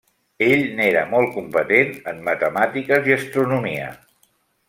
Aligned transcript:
Ell 0.45 0.61
n'era 0.79 1.03
molt 1.09 1.29
competent 1.35 1.93
en 2.13 2.23
matemàtiques 2.29 3.13
i 3.13 3.17
astronomia. 3.19 3.93